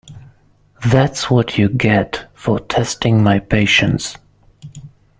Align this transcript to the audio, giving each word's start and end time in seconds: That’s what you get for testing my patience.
That’s 0.83 1.29
what 1.29 1.59
you 1.59 1.69
get 1.69 2.25
for 2.33 2.59
testing 2.59 3.21
my 3.21 3.37
patience. 3.37 4.17